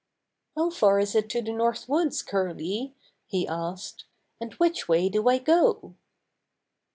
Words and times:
"How 0.57 0.71
far 0.71 0.97
is 0.99 1.13
it 1.13 1.29
to 1.29 1.43
the 1.43 1.51
North 1.53 1.87
Woods, 1.87 2.23
Curly?" 2.23 2.95
he 3.27 3.47
asked. 3.47 4.05
"And 4.39 4.51
which 4.55 4.87
way 4.87 5.09
do 5.09 5.29
I 5.29 5.37
go?" 5.37 5.93